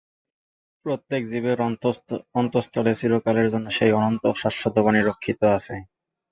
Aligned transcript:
প্র্রত্যেক 0.85 1.21
জীবের 1.27 1.57
অন্তস্তলে 2.35 2.91
চিরকালের 2.99 3.47
জন্য 3.53 3.67
সেই 3.77 3.91
অনন্ত 3.99 4.23
শাশ্বত 4.41 4.75
বাণী 4.85 5.01
রক্ষিত 5.03 5.39
আছে। 5.57 5.75